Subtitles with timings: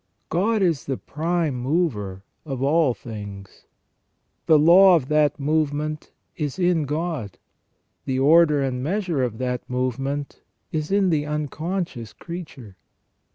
[0.29, 3.67] God is the prime mover of all things.
[4.47, 7.37] The law of that movement is in God;
[8.05, 10.41] the order and measure of that movement
[10.71, 12.77] is in the unconscious creature.